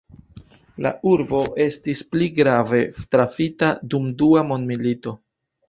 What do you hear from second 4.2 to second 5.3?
dua mondmilito.